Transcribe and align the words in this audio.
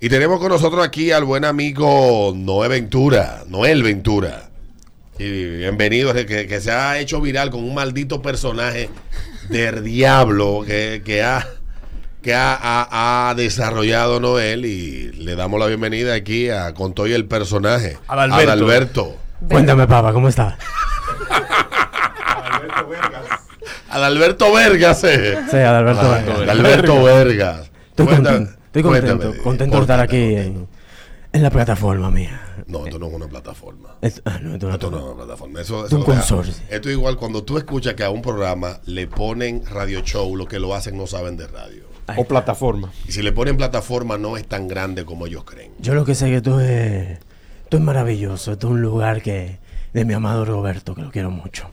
Y 0.00 0.08
tenemos 0.08 0.38
con 0.38 0.50
nosotros 0.50 0.84
aquí 0.86 1.10
al 1.10 1.24
buen 1.24 1.44
amigo 1.44 2.32
Noé 2.36 2.68
Ventura, 2.68 3.42
Noel 3.48 3.82
Ventura. 3.82 4.48
Y 5.18 5.56
bienvenido, 5.56 6.14
que, 6.14 6.46
que 6.46 6.60
se 6.60 6.70
ha 6.70 6.98
hecho 7.00 7.20
viral 7.20 7.50
con 7.50 7.64
un 7.64 7.74
maldito 7.74 8.22
personaje 8.22 8.88
del 9.48 9.82
diablo 9.84 10.62
que, 10.66 11.02
que 11.04 11.22
ha 11.24 11.46
que 12.22 12.34
ha, 12.34 12.54
ha- 12.60 13.30
ha 13.30 13.34
desarrollado 13.34 14.20
Noel 14.20 14.64
y 14.66 15.12
le 15.12 15.34
damos 15.36 15.58
la 15.58 15.66
bienvenida 15.66 16.14
aquí 16.14 16.50
a 16.50 16.74
con 16.74 16.92
todo 16.92 17.06
y 17.06 17.12
el 17.12 17.26
personaje 17.26 17.96
Adalberto. 18.08 18.42
Adalberto. 18.52 19.16
Cuéntame, 19.48 19.86
papá, 19.86 20.12
¿cómo 20.12 20.28
estás? 20.28 20.54
Adalberto 23.90 24.52
Vergas. 24.52 25.04
eh. 25.04 25.38
Sí, 25.50 25.56
Adalberto. 25.56 26.08
Vargas. 26.08 26.38
Adalberto 26.40 27.02
Vergas. 27.04 27.70
Estoy 27.90 28.06
Cuéntame- 28.06 28.36
contento, 28.38 28.57
estoy 28.68 28.82
cuéntame 28.82 29.10
contento, 29.12 29.32
de- 29.36 29.42
contento 29.42 29.76
de 29.76 29.82
estar 29.82 29.96
¿por 29.98 30.04
aquí 30.04 30.34
en, 30.36 30.68
en 31.32 31.42
la 31.42 31.50
plataforma 31.50 32.10
mía. 32.10 32.40
No, 32.66 32.84
esto 32.86 32.98
no 32.98 33.06
es 33.08 33.14
una 33.14 33.26
plataforma. 33.28 33.96
Es- 34.00 34.22
ah, 34.24 34.38
no, 34.42 34.54
esto 34.54 34.68
no- 34.68 34.74
Esto 34.74 34.90
no 34.90 34.98
es 34.98 35.04
una 35.04 35.14
plataforma. 35.24 35.60
Eso, 35.60 35.80
Es 35.80 35.86
eso 35.86 35.96
un 35.96 36.02
deja- 36.06 36.12
consorcio. 36.20 36.54
Esto 36.70 36.88
es 36.88 36.94
igual 36.94 37.16
cuando 37.16 37.42
tú 37.44 37.58
escuchas 37.58 37.94
que 37.94 38.04
a 38.04 38.10
un 38.10 38.22
programa 38.22 38.80
le 38.86 39.06
ponen 39.06 39.64
radio 39.66 40.00
show, 40.00 40.36
lo 40.36 40.46
que 40.46 40.58
lo 40.58 40.74
hacen 40.74 40.96
no 40.96 41.06
saben 41.06 41.36
de 41.36 41.46
radio. 41.46 41.84
Ay, 42.06 42.16
O 42.18 42.24
plataforma. 42.24 42.90
Y 43.06 43.12
si 43.12 43.20
le 43.22 43.32
ponen 43.32 43.56
plataforma 43.58 44.16
no 44.16 44.36
es 44.38 44.46
tan 44.48 44.66
grande 44.68 45.04
como 45.04 45.26
ellos 45.26 45.44
creen. 45.44 45.72
Yo 45.78 45.94
lo 45.94 46.04
que 46.06 46.14
sé 46.14 46.26
que 46.26 46.36
esto 46.36 46.58
es, 46.60 47.18
esto 47.64 47.76
es 47.76 47.82
maravilloso. 47.82 48.52
Esto 48.52 48.68
es 48.68 48.72
un 48.72 48.80
lugar 48.80 49.20
que 49.20 49.58
de 49.92 50.04
mi 50.06 50.14
amado 50.14 50.44
Roberto, 50.46 50.94
que 50.94 51.02
lo 51.02 51.10
quiero 51.10 51.30
mucho. 51.30 51.70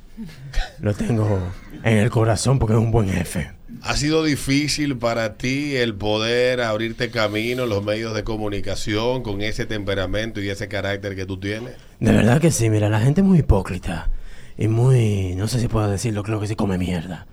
Lo 0.79 0.93
tengo 0.93 1.39
en 1.83 1.97
el 1.99 2.09
corazón 2.09 2.59
porque 2.59 2.73
es 2.73 2.79
un 2.79 2.91
buen 2.91 3.09
jefe. 3.09 3.51
¿Ha 3.81 3.95
sido 3.95 4.23
difícil 4.23 4.97
para 4.97 5.35
ti 5.35 5.75
el 5.75 5.95
poder 5.95 6.61
abrirte 6.61 7.09
camino 7.09 7.63
en 7.63 7.69
los 7.69 7.83
medios 7.83 8.13
de 8.13 8.23
comunicación 8.23 9.23
con 9.23 9.41
ese 9.41 9.65
temperamento 9.65 10.41
y 10.41 10.49
ese 10.49 10.67
carácter 10.67 11.15
que 11.15 11.25
tú 11.25 11.39
tienes? 11.39 11.73
De 11.99 12.11
verdad 12.11 12.41
que 12.41 12.51
sí, 12.51 12.69
mira, 12.69 12.89
la 12.89 12.99
gente 12.99 13.21
es 13.21 13.27
muy 13.27 13.39
hipócrita. 13.39 14.09
Y 14.57 14.67
muy, 14.67 15.35
no 15.35 15.47
sé 15.47 15.59
si 15.59 15.67
puedo 15.67 15.89
decirlo, 15.89 16.23
creo 16.23 16.39
que 16.39 16.47
sí 16.47 16.55
come 16.55 16.77
mierda. 16.77 17.27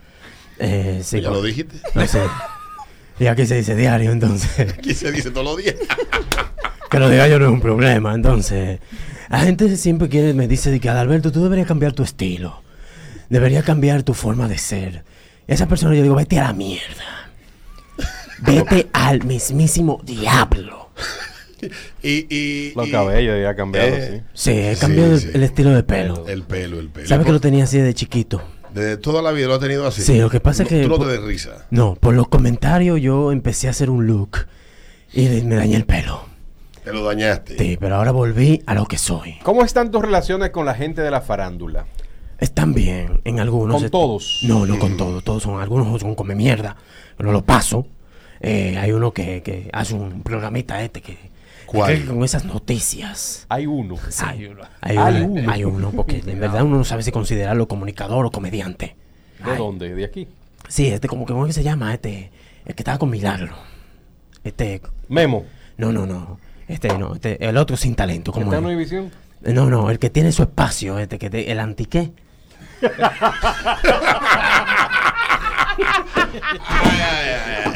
Eh, 0.59 1.01
sí, 1.05 1.21
¿Ya 1.21 1.31
lo 1.31 1.43
dijiste? 1.43 1.77
No 1.95 2.07
sé. 2.07 2.23
Y 3.19 3.27
aquí 3.27 3.47
se 3.47 3.57
dice 3.57 3.77
diario, 3.77 4.11
entonces. 4.11 4.73
Aquí 4.79 4.95
se 4.95 5.13
dice 5.13 5.31
todos 5.31 5.47
los 5.47 5.57
días. 5.57 5.77
Que 6.91 6.99
lo 6.99 7.09
diga 7.09 7.27
yo 7.27 7.39
no 7.39 7.47
es 7.47 7.53
un 7.53 7.63
problema, 7.63 8.15
entonces. 8.15 8.79
La 9.31 9.41
gente 9.41 9.79
siempre 9.79 10.11
quiere, 10.11 10.35
me 10.35 10.47
dice 10.47 10.79
que 10.79 10.91
Adalberto, 10.91 11.33
tú 11.33 11.43
deberías 11.43 11.67
cambiar 11.67 11.95
tu 11.95 12.03
estilo. 12.03 12.63
Deberías 13.31 13.65
cambiar 13.65 14.03
tu 14.03 14.13
forma 14.13 14.47
de 14.47 14.59
ser. 14.59 15.03
Esa 15.47 15.67
persona 15.67 15.95
yo 15.95 16.03
digo, 16.03 16.15
vete 16.15 16.39
a 16.39 16.45
la 16.45 16.53
mierda. 16.53 17.31
Vete 18.41 18.89
al 18.93 19.25
mismísimo 19.25 20.01
diablo. 20.05 20.91
Y, 22.03 22.27
y, 22.35 22.73
Los 22.75 22.89
y- 22.89 22.91
cabellos 22.91 23.37
ya 23.41 23.55
cambiado, 23.55 23.89
Eh, 23.89 24.23
Sí, 24.35 24.51
he 24.51 24.75
Sí, 24.75 24.81
cambiado 24.81 25.13
el- 25.13 25.21
sí. 25.21 25.29
el, 25.33 25.43
estilo 25.45 25.71
de 25.71 25.83
pelo. 25.85 26.27
El 26.27 26.43
pelo, 26.43 26.81
el 26.81 26.89
pelo. 26.89 27.07
¿Sabes 27.09 27.25
que 27.27 27.33
lo 27.33 27.41
tenía 27.41 27.65
así 27.65 27.79
de 27.79 27.95
chiquito? 27.95 28.43
Desde 28.75 28.97
toda 28.97 29.23
la 29.23 29.31
vida 29.33 29.47
lo 29.49 29.55
ha 29.55 29.59
tenido 29.61 29.87
así. 29.87 30.03
Sí, 30.03 30.19
lo 30.19 30.31
que 30.31 30.41
pasa 30.41 30.63
es 30.65 30.69
que- 30.69 30.83
Tú 30.83 30.89
no 30.89 30.99
te 30.99 31.07
des 31.07 31.23
risa. 31.23 31.67
No, 31.71 31.95
por 31.95 32.15
los 32.15 32.29
comentarios 32.29 33.01
yo 33.01 33.31
empecé 33.31 33.69
a 33.69 33.71
hacer 33.71 33.91
un 33.91 34.07
look 34.07 34.47
y 35.13 35.27
me 35.43 35.55
dañé 35.57 35.77
el 35.77 35.85
pelo. 35.85 36.25
Te 36.83 36.93
lo 36.93 37.05
dañaste. 37.05 37.57
Sí, 37.59 37.77
pero 37.79 37.95
ahora 37.97 38.11
volví 38.11 38.61
a 38.67 38.75
lo 38.75 38.87
que 38.87 38.99
soy. 38.99 39.37
¿Cómo 39.45 39.63
están 39.63 39.93
tus 39.93 40.03
relaciones 40.03 40.51
con 40.51 40.67
la 40.67 40.75
gente 40.75 41.01
de 41.03 41.11
la 41.13 41.21
farándula? 41.21 41.85
Están 42.43 42.75
bien 42.75 43.21
en 43.25 43.39
algunos. 43.39 43.81
¿Con 43.83 43.91
todos? 43.91 44.41
No, 44.43 44.67
no 44.67 44.79
con 44.79 44.97
todos. 44.97 45.23
Todos 45.23 45.43
son, 45.45 45.61
algunos 45.61 46.01
son 46.01 46.15
come 46.17 46.35
mierda. 46.35 46.77
No 47.19 47.31
lo 47.31 47.45
paso. 47.45 47.87
Eh, 48.41 48.77
hay 48.79 48.91
uno 48.91 49.13
que, 49.13 49.43
que 49.43 49.71
hace 49.73 49.95
un 49.95 50.23
programita 50.23 50.83
este 50.83 51.01
que. 51.03 51.17
¿Cuál? 51.67 52.01
que 52.01 52.07
con 52.07 52.25
esas 52.25 52.45
noticias. 52.45 53.47
Hay 53.49 53.67
uno. 53.67 53.97
Sí, 54.11 54.25
hay 54.27 54.47
uno. 54.47 54.63
Hay 54.81 54.97
Hay 54.99 55.65
uno. 55.65 55.77
uno. 55.77 55.91
porque 55.93 56.21
en 56.27 56.41
verdad 56.41 56.65
uno 56.65 56.79
no 56.79 56.85
sabe 56.85 57.03
si 57.05 57.13
considerarlo 57.13 57.69
comunicador 57.69 58.27
o 58.27 58.31
comediante. 58.33 58.97
¿De 59.45 59.53
Ay, 59.53 59.57
dónde? 59.59 59.95
¿De 59.95 60.05
aquí? 60.05 60.27
Sí, 60.69 60.89
este, 60.89 61.07
como 61.09 61.25
que, 61.25 61.33
¿cómo 61.33 61.51
se 61.53 61.63
llama? 61.63 61.95
Este, 61.95 62.31
el 62.67 62.75
que 62.75 62.83
estaba 62.83 62.99
con 62.99 63.09
Milagro. 63.11 63.55
Este, 64.45 64.83
Memo. 65.09 65.45
no, 65.77 65.93
no, 65.93 66.07
no. 66.07 66.39
Este, 66.69 66.97
no, 66.99 67.15
este, 67.15 67.45
el 67.49 67.57
otro 67.57 67.77
sin 67.77 67.95
talento. 67.95 68.33
¿cómo 68.33 68.47
¿Está 68.47 68.59
en? 68.59 68.65
Univisión? 68.65 69.11
No, 69.43 69.71
no, 69.71 69.91
el 69.91 69.99
que 69.99 70.11
tiene 70.11 70.33
su 70.33 70.43
espacio, 70.43 70.99
este, 70.99 71.19
que 71.19 71.31
te- 71.31 71.51
el 71.53 71.61
antiqué. 71.61 72.13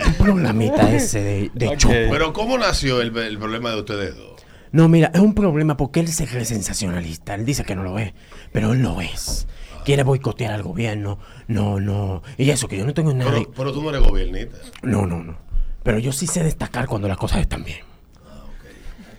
Un 0.06 0.14
programita 0.14 0.92
ese 0.92 1.22
de, 1.22 1.50
de 1.54 1.76
chopo. 1.76 1.94
Pero 1.94 2.32
¿cómo 2.32 2.58
nació 2.58 3.00
el, 3.00 3.16
el 3.16 3.38
problema 3.38 3.70
de 3.70 3.78
ustedes 3.78 4.16
dos? 4.16 4.44
No, 4.72 4.88
mira, 4.88 5.10
es 5.14 5.20
un 5.20 5.34
problema 5.34 5.76
porque 5.76 6.00
él 6.00 6.08
se 6.08 6.26
cree 6.26 6.44
sensacionalista. 6.44 7.34
Él 7.34 7.44
dice 7.46 7.64
que 7.64 7.74
no 7.76 7.82
lo 7.82 7.98
es, 7.98 8.12
pero 8.52 8.72
él 8.72 8.82
lo 8.82 9.00
es. 9.00 9.46
Quiere 9.84 10.02
boicotear 10.02 10.52
al 10.52 10.62
gobierno. 10.62 11.18
No, 11.46 11.78
no. 11.80 12.22
Y 12.36 12.50
eso, 12.50 12.66
que 12.66 12.76
yo 12.76 12.84
no 12.84 12.92
tengo 12.92 13.14
nada. 13.14 13.30
Pero, 13.30 13.52
pero 13.52 13.72
tú 13.72 13.82
no 13.82 13.90
eres 13.90 14.02
gobiernista. 14.02 14.58
No, 14.82 15.06
no, 15.06 15.22
no. 15.22 15.38
Pero 15.82 16.00
yo 16.00 16.12
sí 16.12 16.26
sé 16.26 16.42
destacar 16.42 16.86
cuando 16.86 17.06
las 17.06 17.16
cosas 17.16 17.40
están 17.40 17.62
bien. 17.64 17.78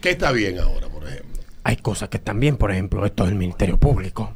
¿Qué 0.01 0.09
está 0.11 0.31
bien 0.31 0.59
ahora, 0.59 0.89
por 0.89 1.07
ejemplo? 1.07 1.41
Hay 1.63 1.77
cosas 1.77 2.09
que 2.09 2.17
están 2.17 2.39
bien, 2.39 2.57
por 2.57 2.71
ejemplo, 2.71 3.05
esto 3.05 3.25
del 3.25 3.35
Ministerio 3.35 3.77
Público. 3.77 4.35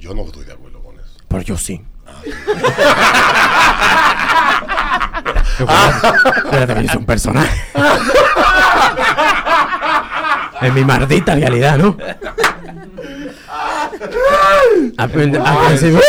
Yo 0.00 0.14
no 0.14 0.22
estoy 0.24 0.44
de 0.44 0.52
acuerdo 0.52 0.80
con 0.82 0.96
eso. 0.96 1.06
Pero 1.28 1.42
yo 1.42 1.56
sí. 1.56 1.80
Espérate, 5.58 6.74
que 6.74 6.82
yo 6.82 6.88
soy 6.88 6.96
un 6.98 7.06
personaje. 7.06 7.60
en 10.62 10.74
mi 10.74 10.84
maldita 10.84 11.34
realidad, 11.34 11.78
¿no? 11.78 11.96
Aprende, 14.98 15.38
aprende- 15.38 16.00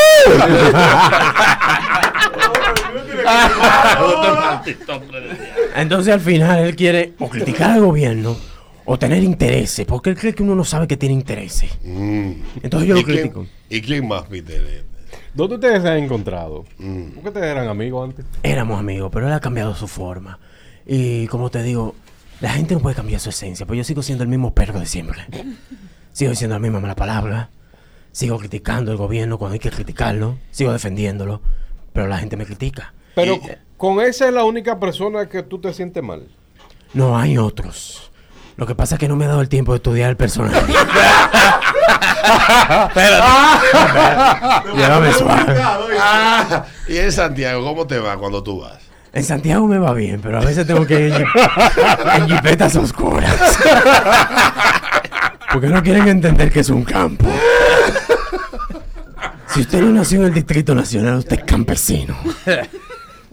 Entonces 5.75 6.13
al 6.13 6.19
final 6.19 6.59
él 6.59 6.75
quiere 6.75 7.13
o 7.19 7.29
criticar 7.29 7.71
al 7.71 7.81
gobierno 7.81 8.35
o 8.93 8.99
tener 8.99 9.23
intereses, 9.23 9.85
porque 9.85 10.09
él 10.09 10.17
cree 10.17 10.35
que 10.35 10.43
uno 10.43 10.53
no 10.53 10.65
sabe 10.65 10.85
que 10.85 10.97
tiene 10.97 11.13
intereses. 11.15 11.71
Mm. 11.83 12.31
Entonces 12.61 12.89
yo 12.89 12.95
¿Y 12.97 12.99
lo 12.99 13.05
quién- 13.05 13.17
critico. 13.19 13.45
¿Y 13.69 13.81
quién 13.81 14.05
más, 14.07 14.23
Peter? 14.23 14.83
¿Dónde 15.33 15.55
ustedes 15.55 15.81
se 15.81 15.89
han 15.89 15.97
encontrado? 15.99 16.65
Mm. 16.77 17.03
¿Por 17.11 17.23
qué 17.23 17.27
ustedes 17.29 17.45
eran 17.51 17.67
amigos 17.69 18.09
antes? 18.09 18.25
Éramos 18.43 18.77
amigos, 18.79 19.09
pero 19.13 19.27
él 19.27 19.33
ha 19.33 19.39
cambiado 19.39 19.73
su 19.75 19.87
forma. 19.87 20.39
Y 20.85 21.27
como 21.27 21.49
te 21.49 21.63
digo, 21.63 21.95
la 22.41 22.49
gente 22.49 22.73
no 22.73 22.81
puede 22.81 22.95
cambiar 22.97 23.21
su 23.21 23.29
esencia, 23.29 23.65
pues 23.65 23.77
yo 23.77 23.83
sigo 23.85 24.03
siendo 24.03 24.23
el 24.25 24.29
mismo 24.29 24.53
perro 24.53 24.77
de 24.79 24.85
siempre. 24.85 25.21
Sigo 26.11 26.31
diciendo 26.31 26.55
la 26.55 26.59
misma 26.59 26.81
mala 26.81 26.95
palabra. 26.95 27.49
Sigo 28.11 28.37
criticando 28.39 28.91
el 28.91 28.97
gobierno 28.97 29.37
cuando 29.37 29.53
hay 29.53 29.59
que 29.59 29.71
criticarlo. 29.71 30.37
Sigo 30.51 30.73
defendiéndolo. 30.73 31.41
Pero 31.93 32.07
la 32.07 32.17
gente 32.17 32.35
me 32.35 32.45
critica. 32.45 32.93
Pero 33.15 33.35
Y- 33.35 33.39
con 33.77 34.01
esa 34.01 34.27
es 34.27 34.33
la 34.33 34.43
única 34.43 34.81
persona 34.81 35.29
que 35.29 35.43
tú 35.43 35.59
te 35.59 35.73
sientes 35.73 36.03
mal. 36.03 36.27
No, 36.93 37.17
hay 37.17 37.37
otros. 37.37 38.10
Lo 38.61 38.67
que 38.67 38.75
pasa 38.75 38.93
es 38.93 38.99
que 38.99 39.07
no 39.07 39.15
me 39.15 39.25
he 39.25 39.27
dado 39.27 39.41
el 39.41 39.49
tiempo 39.49 39.71
de 39.71 39.77
estudiar 39.77 40.11
el 40.11 40.17
personaje. 40.17 40.61
Llévame 44.75 45.13
suave. 45.13 45.59
Ah, 45.99 46.63
y 46.87 46.97
en 46.97 47.11
Santiago, 47.11 47.63
¿cómo 47.63 47.87
te 47.87 47.97
va 47.97 48.17
cuando 48.17 48.43
tú 48.43 48.61
vas? 48.61 48.77
En 49.13 49.23
Santiago 49.23 49.65
me 49.65 49.79
va 49.79 49.93
bien, 49.93 50.21
pero 50.21 50.37
a 50.37 50.41
veces 50.41 50.67
tengo 50.67 50.85
que 50.85 51.07
ir 51.07 51.25
en 52.13 52.29
jipetas 52.29 52.75
oscuras. 52.75 53.35
Porque 55.51 55.65
no 55.69 55.81
quieren 55.81 56.07
entender 56.07 56.51
que 56.51 56.59
es 56.59 56.69
un 56.69 56.83
campo. 56.83 57.25
Si 59.47 59.61
usted 59.61 59.81
no 59.81 59.91
nació 59.91 60.19
en 60.19 60.25
el 60.25 60.35
Distrito 60.35 60.75
Nacional, 60.75 61.15
usted 61.15 61.39
es 61.39 61.45
campesino. 61.45 62.15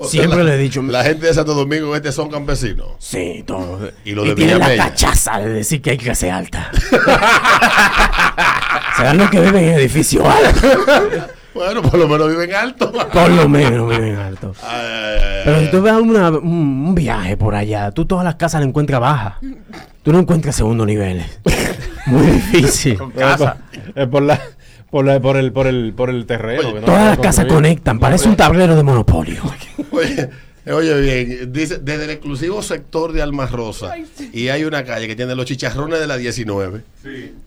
O 0.01 0.07
Siempre 0.07 0.45
le 0.45 0.55
he 0.55 0.59
dicho. 0.59 0.81
La 0.83 1.03
gente 1.03 1.27
de 1.27 1.35
Santo 1.35 1.55
Domingo 1.55 1.95
este 1.97 2.13
son 2.13 2.31
campesinos. 2.31 2.87
Sí, 3.01 3.43
todo. 3.45 3.91
Y 4.05 4.13
lo 4.13 4.23
de 4.25 4.35
tiene 4.37 4.55
la 4.57 4.77
cachaza 4.77 5.41
de 5.41 5.49
decir 5.51 5.83
que 5.83 5.91
hay 5.91 5.99
clase 5.99 6.31
alta. 6.31 6.71
Serán 8.97 9.19
los 9.19 9.29
que 9.31 9.41
viven 9.41 9.65
en 9.65 9.75
edificios 9.75 10.25
altos. 10.25 11.27
Bueno, 11.55 11.83
por 11.83 11.99
lo 11.99 12.07
menos 12.07 12.29
viven 12.29 12.55
alto. 12.55 12.93
Por 12.93 13.31
lo 13.31 13.49
menos 13.49 13.91
viven 13.91 14.15
altos. 14.15 14.57
Ay, 14.63 14.81
ay, 14.81 15.19
ay, 15.25 15.41
Pero 15.45 15.61
si 15.61 15.71
tú 15.73 15.83
vas 15.83 16.01
una- 16.01 16.31
un, 16.31 16.85
un 16.87 16.95
viaje 16.95 17.37
por 17.37 17.57
allá, 17.57 17.91
tú 17.91 18.05
todas 18.07 18.25
las 18.25 18.37
casas 18.37 18.61
las 18.61 18.69
encuentras 18.69 19.01
bajas. 19.01 19.35
Tú 20.05 20.13
no 20.13 20.21
encuentras 20.21 20.55
segundo 20.55 20.87
niveles. 20.87 21.27
Muy 22.07 22.27
difícil. 22.27 22.97
Casa. 23.17 23.57
Es 23.93 24.07
por 24.07 24.23
la, 24.23 24.41
por 24.91 25.05
la, 25.05 25.21
por 25.21 25.37
el, 25.37 25.53
por 25.53 25.67
el, 25.67 25.93
por 25.95 26.11
el 26.11 26.27
terreno. 26.27 26.61
Oye, 26.61 26.75
que 26.75 26.81
no 26.81 26.87
Todas 26.87 27.09
las 27.09 27.19
casas 27.19 27.47
conectan, 27.47 27.99
parece 27.99 28.29
un 28.29 28.37
tablero 28.37 28.77
de 28.77 28.83
monopolio. 28.83 29.43
Oye, 29.91 30.29
oye 30.71 31.01
bien, 31.01 31.53
dice, 31.53 31.79
desde 31.79 32.05
el 32.05 32.11
exclusivo 32.11 32.63
sector 32.63 33.13
de 33.13 33.23
Almas 33.23 33.51
Rosa, 33.51 33.95
y 34.35 34.49
hay 34.49 34.65
una 34.65 34.85
calle 34.85 35.07
que 35.07 35.17
tiene 35.17 35.35
los 35.35 35.47
chicharrones 35.47 35.99
de 35.99 36.07
la 36.07 36.19
19. 36.19 36.83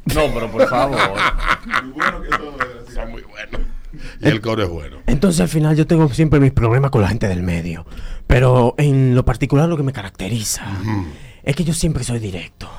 No, 0.05 0.21
pero 0.33 0.51
por 0.51 0.67
favor. 0.67 0.97
Son 2.93 3.11
muy 3.11 3.21
buenos. 3.21 3.61
Y 4.21 4.27
el 4.27 4.41
coro 4.41 4.63
es 4.63 4.69
bueno. 4.69 4.97
Entonces 5.05 5.41
al 5.41 5.49
final 5.49 5.75
yo 5.75 5.85
tengo 5.85 6.09
siempre 6.09 6.39
mis 6.39 6.51
problemas 6.51 6.91
con 6.91 7.01
la 7.01 7.09
gente 7.09 7.27
del 7.27 7.43
medio. 7.43 7.85
Pero 8.27 8.75
en 8.77 9.15
lo 9.15 9.25
particular 9.25 9.67
lo 9.67 9.77
que 9.77 9.83
me 9.83 9.91
caracteriza 9.93 10.65
Es 11.43 11.55
que 11.55 11.63
yo 11.63 11.73
siempre 11.73 12.03
soy 12.03 12.19
directo. 12.19 12.69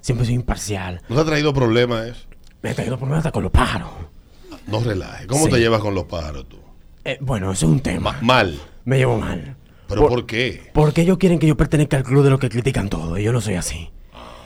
Siempre 0.00 0.24
soy 0.26 0.34
imparcial. 0.34 1.02
¿No 1.08 1.16
te 1.16 1.20
ha 1.20 1.24
traído 1.24 1.52
problemas 1.52 2.06
eso? 2.06 2.27
Me 2.62 2.70
he 2.70 2.74
traído 2.74 2.96
problemas 2.96 3.18
hasta 3.18 3.32
con 3.32 3.42
los 3.42 3.52
pájaros. 3.52 3.88
No 4.66 4.80
relajes. 4.80 5.26
¿Cómo 5.26 5.44
Sí. 5.46 5.50
te 5.52 5.58
llevas 5.58 5.80
con 5.80 5.94
los 5.94 6.04
pájaros 6.04 6.48
tú? 6.48 6.58
Eh, 7.04 7.16
bueno, 7.20 7.52
eso 7.52 7.66
es 7.66 7.72
un 7.72 7.80
tema. 7.80 8.12
Ma- 8.12 8.18
mal. 8.22 8.60
Me 8.84 8.98
llevo 8.98 9.18
mal. 9.18 9.56
¿Pero 9.88 10.06
por 10.08 10.26
qué? 10.26 10.70
Porque 10.74 11.02
ellos 11.02 11.16
quieren 11.18 11.38
que 11.38 11.46
yo 11.46 11.56
pertenezca 11.56 11.96
al 11.96 12.02
club 12.02 12.22
de 12.24 12.30
los 12.30 12.38
que 12.38 12.50
critican 12.50 12.88
todo. 12.90 13.16
Y 13.18 13.22
yo 13.22 13.32
no 13.32 13.40
soy 13.40 13.54
así. 13.54 13.90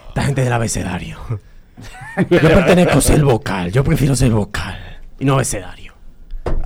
Esta 0.09 0.23
gente 0.25 0.43
del 0.44 0.53
abecedario. 0.53 1.19
Yo 2.31 2.38
pertenezco 2.38 2.99
a 2.99 3.00
ser 3.00 3.25
vocal. 3.25 3.73
Yo 3.73 3.82
prefiero 3.82 4.14
ser 4.14 4.31
vocal. 4.31 4.79
Y 5.19 5.25
no 5.25 5.35
abecedario. 5.35 5.94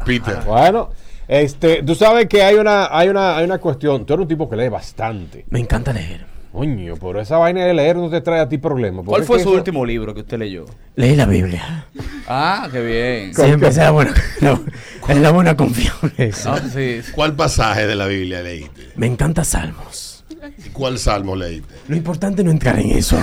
Peter. 0.05 0.41
Bueno, 0.45 0.91
este, 1.29 1.83
tú 1.85 1.95
sabes 1.95 2.27
que 2.27 2.43
hay 2.43 2.57
una, 2.57 2.89
hay 2.91 3.09
una, 3.09 3.37
hay 3.37 3.45
una 3.45 3.59
cuestión. 3.59 4.05
Tú 4.05 4.15
eres 4.15 4.23
un 4.25 4.29
tipo 4.29 4.51
que 4.51 4.57
lee 4.57 4.69
bastante. 4.69 5.47
Me 5.51 5.61
encanta 5.61 5.93
leer. 5.93 6.27
Coño, 6.57 6.95
pero 6.99 7.21
esa 7.21 7.37
vaina 7.37 7.67
de 7.67 7.75
leer 7.75 7.97
no 7.97 8.09
te 8.09 8.23
trae 8.23 8.41
a 8.41 8.49
ti 8.49 8.57
problemas. 8.57 9.05
porque 9.05 9.11
¿Cuál 9.11 9.25
fue 9.25 9.41
su 9.41 9.51
eso- 9.51 9.59
último 9.59 9.85
libro 9.85 10.15
que 10.15 10.21
usted 10.21 10.39
leyó? 10.39 10.65
Leí 10.95 11.15
la 11.15 11.27
Biblia. 11.27 11.85
Ah, 12.27 12.67
qué 12.73 12.81
bien. 12.81 13.35
Siempre 13.35 13.69
es 13.69 13.77
la 13.77 13.91
buena, 13.91 14.15
la- 14.41 14.61
es 15.09 15.17
la 15.19 15.31
buena 15.33 15.55
confianza. 15.55 16.55
Ah, 16.55 16.61
sí, 16.73 17.03
sí. 17.03 17.13
¿Cuál 17.13 17.35
pasaje 17.37 17.87
de 17.87 17.95
la 17.95 18.07
Biblia 18.07 18.41
leíste? 18.41 18.89
Me 18.97 19.07
encanta 19.07 19.45
Salmos. 19.45 20.25
¿Y 20.65 20.71
cuál 20.71 20.99
salmo 20.99 21.37
leíste? 21.37 21.75
Lo 21.89 21.97
importante 21.97 22.43
no 22.43 22.51
entrar 22.51 22.79
en 22.79 22.91
eso. 22.93 23.19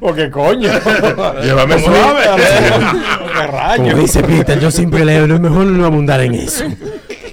Porque 0.00 0.30
coño. 0.30 0.68
Llévame 1.44 1.74
Como 1.82 1.94
suave. 1.96 2.22
¿Qué 2.36 3.36
Como 3.36 3.52
rayos? 3.58 4.00
dice 4.00 4.22
Peter, 4.24 4.58
yo 4.58 4.70
siempre 4.70 5.04
leo. 5.04 5.26
No 5.28 5.34
es 5.36 5.40
mejor 5.40 5.66
no 5.66 5.84
abundar 5.86 6.20
en 6.22 6.34
eso. 6.34 6.64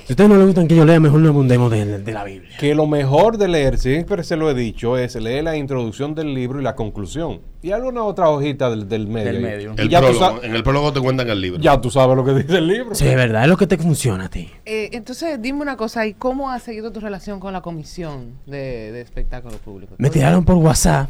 Si 0.07 0.13
a 0.13 0.15
ustedes 0.15 0.29
no 0.29 0.37
les 0.37 0.45
gustan 0.45 0.69
que 0.69 0.75
yo 0.77 0.85
lea, 0.85 1.01
mejor 1.01 1.19
no 1.19 1.27
abundemos 1.27 1.69
de, 1.69 1.99
de 1.99 2.13
la 2.13 2.23
Biblia. 2.23 2.55
Que 2.57 2.73
lo 2.73 2.87
mejor 2.87 3.37
de 3.37 3.49
leer, 3.49 3.77
siempre 3.77 4.23
se 4.23 4.37
lo 4.37 4.49
he 4.49 4.53
dicho, 4.53 4.97
es 4.97 5.15
leer 5.15 5.43
la 5.43 5.57
introducción 5.57 6.15
del 6.15 6.33
libro 6.33 6.61
y 6.61 6.63
la 6.63 6.75
conclusión. 6.75 7.41
Y 7.61 7.71
alguna 7.71 8.05
otra 8.05 8.29
hojita 8.29 8.69
del, 8.69 8.87
del 8.87 9.05
medio. 9.05 9.33
Del 9.33 9.41
medio. 9.41 9.73
El 9.75 9.89
ya, 9.89 9.99
prólogo. 9.99 10.41
En 10.43 10.55
el 10.55 10.63
prólogo 10.63 10.93
te 10.93 11.01
cuentan 11.01 11.29
el 11.29 11.41
libro. 11.41 11.59
ya 11.59 11.81
tú 11.81 11.91
sabes 11.91 12.15
lo 12.15 12.23
que 12.23 12.35
dice 12.35 12.57
el 12.57 12.69
libro. 12.69 12.95
Sí, 12.95 13.05
es 13.05 13.17
verdad, 13.17 13.43
es 13.43 13.49
lo 13.49 13.57
que 13.57 13.67
te 13.67 13.77
funciona 13.77 14.27
a 14.27 14.29
ti. 14.29 14.49
Eh, 14.65 14.91
entonces, 14.93 15.41
dime 15.41 15.61
una 15.61 15.75
cosa, 15.75 16.07
¿y 16.07 16.13
cómo 16.13 16.51
has 16.51 16.63
seguido 16.63 16.89
tu 16.93 17.01
relación 17.01 17.41
con 17.41 17.51
la 17.51 17.59
comisión 17.59 18.35
de, 18.45 18.93
de 18.93 19.01
espectáculos 19.01 19.57
públicos? 19.59 19.97
Me 19.99 20.09
tiraron 20.09 20.45
por 20.45 20.55
WhatsApp. 20.55 21.09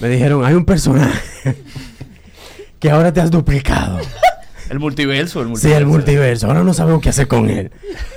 Me 0.00 0.08
dijeron, 0.08 0.42
hay 0.42 0.54
un 0.54 0.64
personaje 0.64 1.54
que 2.80 2.90
ahora 2.90 3.12
te 3.12 3.20
has 3.20 3.30
duplicado. 3.30 3.98
El 4.70 4.78
multiverso, 4.78 5.40
el 5.40 5.46
Sí, 5.46 5.50
multiverso. 5.50 5.78
el 5.78 5.86
multiverso. 5.86 6.46
Ahora 6.46 6.62
no 6.62 6.72
sabemos 6.72 7.02
qué 7.02 7.08
hacer 7.10 7.26
con 7.28 7.50
él. 7.50 7.70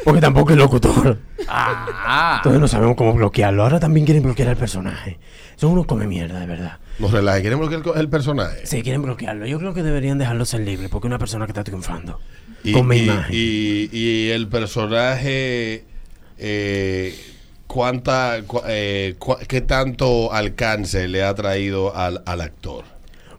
Porque 0.05 0.21
tampoco 0.21 0.51
es 0.51 0.57
locutor. 0.57 1.17
Ah, 1.47 2.35
Entonces 2.37 2.61
no 2.61 2.67
sabemos 2.67 2.95
cómo 2.95 3.13
bloquearlo. 3.13 3.63
Ahora 3.63 3.79
también 3.79 4.05
quieren 4.05 4.23
bloquear 4.23 4.49
al 4.49 4.57
personaje. 4.57 5.19
Son 5.55 5.71
unos 5.71 5.85
come 5.87 6.05
mierda, 6.07 6.39
de 6.39 6.45
verdad. 6.45 6.77
No 6.99 7.07
relajes. 7.07 7.41
¿Quieren 7.41 7.59
bloquear 7.59 7.81
el, 7.95 8.01
el 8.01 8.09
personaje? 8.09 8.65
Sí, 8.65 8.83
quieren 8.83 9.01
bloquearlo. 9.01 9.45
Yo 9.47 9.57
creo 9.59 9.73
que 9.73 9.81
deberían 9.83 10.17
dejarlo 10.19 10.45
ser 10.45 10.61
libre. 10.61 10.89
Porque 10.89 11.07
es 11.07 11.09
una 11.09 11.19
persona 11.19 11.45
que 11.45 11.51
está 11.51 11.63
triunfando. 11.63 12.19
Y, 12.63 12.71
con 12.71 12.87
mi 12.87 12.97
y- 12.97 13.03
imagen. 13.03 13.35
y- 13.35 13.89
y 13.91 14.29
el 14.29 14.47
personaje, 14.47 15.85
eh, 16.37 17.15
¿cuánta, 17.67 18.37
eh, 18.67 19.15
¿qué 19.47 19.61
tanto 19.61 20.31
alcance 20.33 21.07
le 21.07 21.23
ha 21.23 21.33
traído 21.33 21.95
al, 21.95 22.21
al 22.25 22.41
actor? 22.41 22.85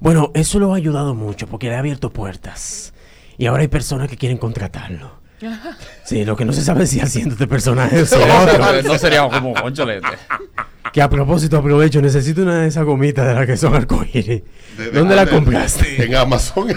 Bueno, 0.00 0.30
eso 0.34 0.58
lo 0.58 0.72
ha 0.74 0.76
ayudado 0.76 1.14
mucho. 1.14 1.46
Porque 1.46 1.68
le 1.68 1.76
ha 1.76 1.78
abierto 1.78 2.10
puertas. 2.10 2.92
Y 3.38 3.46
ahora 3.46 3.62
hay 3.62 3.68
personas 3.68 4.08
que 4.08 4.16
quieren 4.16 4.38
contratarlo. 4.38 5.22
Sí, 6.04 6.24
lo 6.24 6.36
que 6.36 6.44
no 6.44 6.52
se 6.52 6.62
sabe 6.62 6.84
es 6.84 6.90
si 6.90 7.00
haciendo 7.00 7.32
este 7.32 7.46
personaje 7.46 7.98
o 7.98 8.02
otro. 8.04 8.82
no 8.82 8.98
sería 8.98 9.26
como 9.28 9.54
concholete. 9.54 10.06
Que 10.92 11.00
a 11.02 11.08
propósito 11.08 11.56
aprovecho, 11.56 12.00
necesito 12.02 12.42
una 12.42 12.60
de 12.60 12.68
esas 12.68 12.84
gomitas 12.84 13.26
de 13.26 13.34
las 13.34 13.46
que 13.46 13.56
son 13.56 13.74
arcoíris. 13.74 14.26
De- 14.26 14.42
de- 14.76 14.90
¿Dónde 14.92 15.16
la 15.16 15.24
de- 15.24 15.30
compraste? 15.30 16.04
En 16.04 16.14
Amazon. 16.14 16.68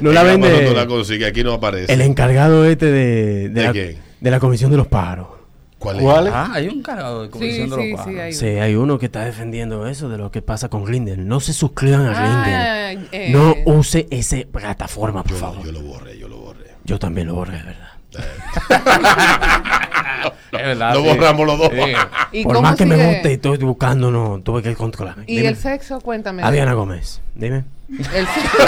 No 0.00 0.12
la 0.12 0.20
Amazon 0.20 0.40
vende 0.42 0.64
no 0.64 0.74
la 0.76 0.86
consigue, 0.86 1.26
aquí 1.26 1.42
no 1.42 1.54
aparece. 1.54 1.92
el 1.92 2.00
encargado 2.02 2.64
este 2.64 2.86
de, 2.86 3.48
de, 3.48 3.48
¿De 3.48 3.62
la, 3.64 3.72
quién? 3.72 3.98
de 4.20 4.30
la 4.30 4.38
Comisión 4.38 4.70
de 4.70 4.76
los 4.76 4.86
Pájaros. 4.86 5.26
¿Cuál 5.78 5.96
es? 5.98 6.02
¿Cuál 6.02 6.26
es? 6.26 6.32
Ah, 6.34 6.50
hay 6.54 6.68
un 6.68 6.82
cargado 6.82 7.22
de 7.22 7.26
Sí, 7.28 7.32
comisión 7.32 7.70
de 7.70 7.76
sí, 7.76 7.90
los 7.92 8.04
sí, 8.04 8.18
hay 8.18 8.32
Sí, 8.32 8.46
hay 8.46 8.74
uno 8.74 8.98
que 8.98 9.06
está 9.06 9.24
defendiendo 9.24 9.86
eso 9.86 10.08
de 10.08 10.18
lo 10.18 10.30
que 10.30 10.42
pasa 10.42 10.68
con 10.68 10.84
Grindr. 10.84 11.18
No 11.18 11.38
se 11.40 11.52
suscriban 11.52 12.06
a 12.06 12.12
Ah, 12.16 12.92
Grindr. 12.92 13.08
eh, 13.12 13.30
No 13.30 13.54
use 13.64 14.06
esa 14.10 14.36
plataforma, 14.50 15.22
por 15.22 15.32
Yo, 15.32 15.38
favor. 15.38 15.56
lo, 15.58 15.64
yo 15.64 15.72
Yo, 15.72 15.80
lo 15.80 15.86
borré, 15.86 16.18
yo 16.18 16.28
lo 16.28 16.36
borré. 16.38 16.98
también 16.98 17.28
lo 17.28 17.34
borré, 17.34 17.58
de 17.58 17.62
verdad. 17.64 17.88
Es 20.50 20.62
verdad, 20.62 20.94
Lo 20.94 21.02
sí. 21.02 21.08
borramos 21.08 21.46
los 21.46 21.58
dos. 21.58 21.70
Sí. 21.72 21.92
¿Y 22.32 22.42
Por 22.42 22.60
más 22.62 22.74
que 22.74 22.86
me 22.86 22.96
guste 22.96 23.30
y 23.30 23.34
estoy 23.34 23.58
buscando, 23.58 24.10
no, 24.10 24.40
tuve 24.42 24.62
que 24.62 24.74
controlarme. 24.74 25.24
¿Y 25.26 25.36
Dime. 25.36 25.48
el 25.50 25.56
sexo? 25.56 26.00
Cuéntame. 26.00 26.42
Adriana 26.42 26.72
Gómez, 26.72 27.20
dime. 27.34 27.64
El 27.90 28.26
sexo. 28.26 28.58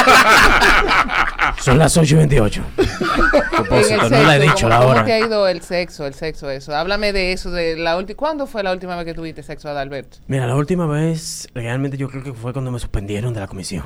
Son 1.63 1.79
las 1.79 1.97
8 1.97 2.15
y 2.15 2.17
28. 2.19 2.63
En 2.79 2.85
el 2.85 3.51
Propósito, 3.51 4.09
no 4.09 4.23
la 4.23 4.37
he 4.37 4.41
sexo, 4.41 4.55
dicho 4.55 4.67
¿cómo- 4.67 4.69
la 4.71 4.77
¿Cómo 4.79 4.89
hora. 4.91 5.05
te 5.05 5.13
ha 5.13 5.19
ido 5.21 5.47
el 5.49 5.61
sexo, 5.63 6.07
el 6.07 6.15
sexo, 6.15 6.49
eso? 6.51 6.75
Háblame 6.75 7.13
de 7.13 7.33
eso, 7.33 7.51
de 7.51 7.77
la 7.77 7.97
última. 7.99 8.17
¿Cuándo 8.17 8.47
fue 8.47 8.63
la 8.63 8.73
última 8.73 8.97
vez 8.97 9.05
que 9.05 9.15
tuviste 9.15 9.43
sexo, 9.43 9.69
Adalberto? 9.69 10.19
Mira, 10.27 10.47
la 10.47 10.57
última 10.57 10.87
vez, 10.87 11.49
realmente 11.55 11.97
yo 11.99 12.09
creo 12.09 12.23
que 12.23 12.33
fue 12.33 12.53
cuando 12.53 12.71
me 12.71 12.79
suspendieron 12.79 13.35
de 13.35 13.41
la 13.41 13.47
comisión. 13.47 13.85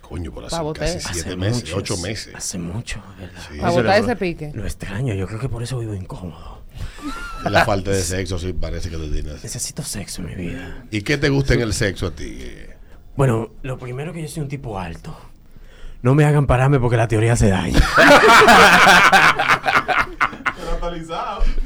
Coño, 0.00 0.30
por 0.30 0.44
hace 0.44 0.54
Pa' 0.56 0.62
botar. 0.62 0.84
casi 0.86 0.98
Hace 0.98 1.14
siete 1.14 1.36
meses, 1.36 1.62
mucho, 1.62 1.76
ocho 1.78 1.96
meses. 1.96 2.34
Hace 2.34 2.58
mucho, 2.58 3.02
¿verdad? 3.18 3.42
Sí. 3.50 3.58
Para 3.58 3.70
botar 3.72 4.00
ese 4.00 4.16
pique. 4.16 4.52
Lo 4.54 4.64
extraño, 4.64 5.14
yo 5.14 5.26
creo 5.26 5.40
que 5.40 5.48
por 5.48 5.62
eso 5.62 5.78
vivo 5.78 5.94
incómodo. 5.94 6.62
La 7.44 7.64
falta 7.64 7.90
de 7.90 8.02
sexo, 8.02 8.38
sí, 8.38 8.52
parece 8.52 8.90
que 8.90 8.96
tú 8.96 9.10
tienes. 9.10 9.42
Necesito 9.42 9.82
sexo 9.82 10.22
en 10.22 10.28
mi 10.28 10.34
vida. 10.34 10.84
¿Y 10.90 11.02
qué 11.02 11.18
te 11.18 11.28
gusta 11.30 11.54
en 11.54 11.62
el 11.62 11.72
sexo 11.72 12.06
a 12.08 12.10
ti? 12.12 12.38
Bueno, 13.16 13.50
lo 13.62 13.78
primero 13.78 14.12
que 14.12 14.22
yo 14.22 14.28
soy 14.28 14.42
un 14.42 14.48
tipo 14.48 14.78
alto. 14.78 15.16
No 16.02 16.14
me 16.14 16.24
hagan 16.24 16.46
pararme 16.46 16.80
porque 16.80 16.96
la 16.96 17.08
teoría 17.08 17.36
se 17.36 17.48
daña. 17.48 17.80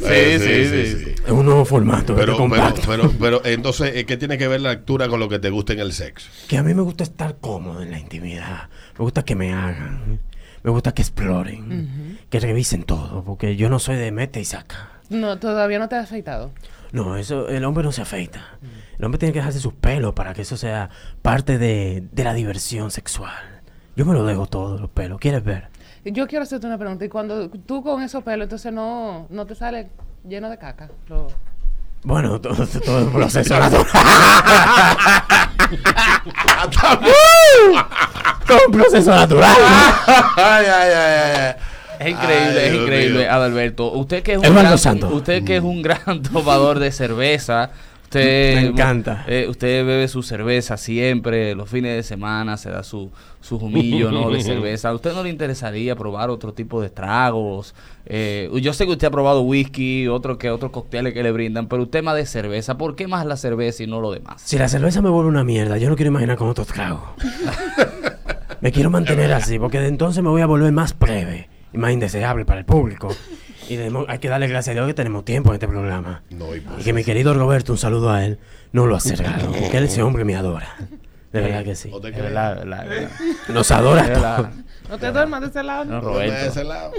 Eh, 0.09 0.39
sí, 0.39 1.05
sí, 1.05 1.15
Es 1.25 1.31
un 1.31 1.45
nuevo 1.45 1.65
formato, 1.65 2.15
Pero, 2.15 2.33
este 2.35 2.83
pero, 2.87 3.13
pero, 3.19 3.45
entonces, 3.45 3.93
eh, 3.97 4.07
¿qué 4.07 4.17
tiene 4.17 4.39
que 4.39 4.47
ver 4.47 4.61
la 4.61 4.71
altura 4.71 5.09
con 5.09 5.19
lo 5.21 5.29
que 5.29 5.39
te 5.39 5.51
gusta 5.51 5.73
en 5.73 5.81
el 5.81 5.93
sexo? 5.93 6.29
Que 6.49 6.59
a 6.59 6.63
mí 6.63 6.75
me 6.75 6.83
gusta 6.83 7.05
estar 7.05 7.37
cómodo 7.41 7.83
en 7.83 7.91
la 7.91 7.99
intimidad. 7.99 8.69
Me 8.99 9.03
gusta 9.03 9.25
que 9.25 9.35
me 9.35 9.53
hagan. 9.53 10.21
Me 10.63 10.71
gusta 10.71 10.93
que 10.93 11.03
exploren. 11.03 12.19
Que 12.31 12.41
revisen 12.41 12.85
todo. 12.85 13.25
Porque 13.25 13.57
yo 13.57 13.69
no 13.69 13.79
soy 13.79 13.97
de 13.97 14.13
mete 14.13 14.41
y 14.41 14.45
saca. 14.45 14.91
No, 15.09 15.39
todavía 15.39 15.79
no 15.79 15.89
te 15.89 15.97
has 15.97 16.05
afeitado. 16.05 16.53
No, 16.97 17.17
eso, 17.17 17.49
el 17.49 17.63
hombre 17.67 17.85
no 17.85 17.93
se 17.93 18.01
afeita. 18.01 18.41
El 18.99 19.05
hombre 19.05 19.19
tiene 19.19 19.33
que 19.35 19.41
dejarse 19.41 19.61
sus 19.61 19.75
pelos 19.75 20.15
para 20.15 20.33
que 20.33 20.41
eso 20.43 20.57
sea 20.57 20.89
parte 21.21 21.59
de, 21.59 22.05
de 22.11 22.25
la 22.25 22.33
diversión 22.33 22.91
sexual. 22.91 23.35
Yo 23.97 24.07
me 24.07 24.15
lo 24.15 24.25
dejo 24.25 24.47
todo, 24.47 24.79
los 24.79 24.89
pelos. 24.91 25.19
¿Quieres 25.21 25.45
ver? 25.45 25.69
Yo 26.07 26.27
quiero 26.27 26.45
hacerte 26.45 26.67
una 26.67 26.79
pregunta. 26.79 27.05
Y 27.05 27.09
cuando 27.11 27.51
tú 27.51 27.83
con 27.83 28.03
esos 28.03 28.23
pelos, 28.25 28.45
entonces 28.47 28.73
no, 28.73 29.27
no 29.29 29.45
te 29.45 29.55
sale 29.55 29.89
lleno 30.27 30.49
de 30.49 30.57
caca. 30.57 30.89
Lo- 31.09 31.27
Bueno, 32.03 32.41
todo, 32.41 32.67
todo 32.85 32.99
el 33.01 33.09
proceso 33.13 33.59
natural. 33.59 33.87
todo 38.47 38.59
un 38.67 38.73
proceso 38.73 39.11
natural. 39.11 39.55
ay, 40.37 40.65
ay, 40.67 40.93
ay, 40.95 41.41
ay. 41.41 41.55
Es 42.01 42.09
increíble, 42.09 42.61
Ay, 42.61 42.69
es 42.69 42.75
increíble, 42.75 43.19
mío. 43.21 43.33
Adalberto. 43.33 43.93
Usted 43.93 44.23
que 44.23 44.33
es 44.33 44.39
un 44.39 44.45
Eduardo 44.45 44.63
gran, 44.63 44.79
Santos. 44.79 45.13
usted 45.13 45.45
que 45.45 45.57
es 45.57 45.63
un 45.63 45.83
gran 45.83 46.23
tomador 46.33 46.79
de 46.79 46.93
cerveza, 46.93 47.71
usted 48.05 48.55
Me 48.63 48.67
encanta. 48.69 49.25
eh, 49.27 49.47
usted 49.49 49.85
bebe 49.85 50.07
su 50.09 50.23
cerveza 50.23 50.77
siempre, 50.77 51.55
los 51.55 51.69
fines 51.69 51.97
de 51.97 52.03
semana 52.03 52.57
se 52.57 52.71
da 52.71 52.83
su 52.83 53.11
su 53.41 53.57
humillo, 53.59 54.11
¿no? 54.11 54.31
de 54.31 54.41
cerveza. 54.43 54.89
¿A 54.89 54.95
usted 54.95 55.13
no 55.13 55.23
le 55.23 55.31
interesaría 55.31 55.95
probar 55.95 56.31
otro 56.31 56.53
tipo 56.53 56.81
de 56.83 56.91
tragos? 56.91 57.75
Eh, 58.07 58.51
yo 58.61 58.73
sé 58.73 58.87
que 58.87 58.93
usted 58.93 59.07
ha 59.07 59.11
probado 59.11 59.43
whisky, 59.43 60.09
otro 60.09 60.37
que 60.39 60.51
otros 60.51 60.71
cócteles 60.73 61.13
que 61.15 61.23
le 61.23 61.31
brindan, 61.33 61.67
pero 61.69 61.83
usted 61.85 62.03
más 62.03 62.17
de 62.17 62.27
cerveza, 62.27 62.77
¿por 62.77 62.95
qué 62.97 63.07
más 63.09 63.25
la 63.27 63.37
cerveza 63.37 63.83
y 63.85 63.87
no 63.87 64.01
lo 64.01 64.11
demás? 64.13 64.43
Si 64.45 64.59
la 64.59 64.69
cerveza 64.69 65.01
me 65.03 65.11
vuelve 65.11 65.29
una 65.31 65.45
mierda, 65.45 65.77
yo 65.79 65.89
no 65.89 65.95
quiero 65.97 66.11
imaginar 66.11 66.37
con 66.37 66.49
otros 66.49 66.67
tragos. 66.69 67.03
me 68.61 68.73
quiero 68.73 68.91
mantener 68.91 69.33
así, 69.33 69.59
porque 69.59 69.79
de 69.81 69.89
entonces 69.89 70.23
me 70.23 70.31
voy 70.31 70.43
a 70.43 70.47
volver 70.47 70.73
más 70.73 70.97
breve 70.99 71.49
y 71.73 71.79
más 71.79 71.93
indeseable 71.93 72.45
para 72.45 72.61
el 72.61 72.67
público. 72.67 73.09
Y 73.69 73.77
debemos- 73.77 74.07
hay 74.09 74.19
que 74.19 74.29
darle 74.29 74.47
gracias 74.49 74.73
a 74.73 74.75
Dios 74.75 74.87
que 74.87 74.95
tenemos 74.95 75.25
tiempo 75.25 75.51
en 75.51 75.55
este 75.55 75.67
programa. 75.69 76.23
No, 76.31 76.55
y 76.55 76.61
pues, 76.61 76.81
Y 76.81 76.85
que 76.85 76.93
mi 76.93 77.03
querido 77.05 77.35
Roberto, 77.35 77.73
un 77.73 77.79
saludo 77.79 78.11
a 78.11 78.25
él, 78.25 78.39
no 78.73 78.87
lo 78.87 78.95
ha 78.97 79.01
cerrado, 79.01 79.51
porque 79.53 79.77
él 79.79 79.85
ese 79.85 80.03
hombre 80.03 80.25
me 80.25 80.37
adora. 80.37 80.77
De 81.33 81.41
verdad 81.43 81.65
que 81.65 81.75
sí. 81.75 81.91
¿No 81.91 82.01
te 82.01 82.09
Es 82.09 82.15
crees? 82.15 82.29
verdad, 82.33 82.53
es 82.59 82.65
verdad, 82.65 82.87
verdad. 82.89 83.11
Nos 83.49 83.71
adora 83.71 84.13
todos. 84.13 84.49
No 84.89 84.99
te 84.99 85.11
duermas 85.11 85.41
de 85.41 85.47
ese 85.49 85.63
lado. 85.65 85.85
No, 85.85 85.91
me 85.91 85.97
de 85.97 86.01
Roberto. 86.07 86.47
ese 86.47 86.65
lado. 86.65 86.93